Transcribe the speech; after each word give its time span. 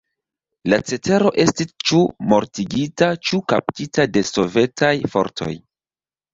La 0.71 0.77
cetero 0.91 1.31
estis 1.43 1.69
ĉu 1.91 2.01
mortigita 2.33 3.11
ĉu 3.29 3.43
kaptita 3.55 4.09
de 4.17 4.27
sovetaj 4.33 4.93
fortoj. 5.17 5.55